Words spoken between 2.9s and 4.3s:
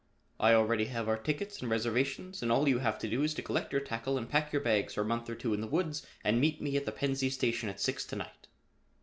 to do is to collect your tackle and